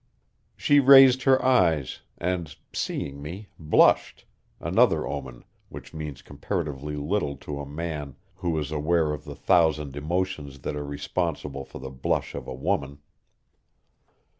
She 0.57 0.79
raised 0.79 1.21
her 1.21 1.39
eyes, 1.45 1.99
and, 2.17 2.55
seeing 2.73 3.21
me, 3.21 3.49
blushed, 3.59 4.25
another 4.59 5.05
omen 5.05 5.43
which 5.69 5.93
means 5.93 6.23
comparatively 6.23 6.95
little 6.95 7.35
to 7.37 7.59
a 7.59 7.67
man 7.67 8.15
who 8.37 8.57
is 8.57 8.71
aware 8.71 9.11
of 9.11 9.25
the 9.25 9.35
thousand 9.35 9.95
emotions 9.95 10.61
that 10.61 10.75
are 10.75 10.83
responsible 10.83 11.65
for 11.65 11.77
the 11.77 11.91
blush 11.91 12.33
of 12.33 12.47
woman. 12.47 12.97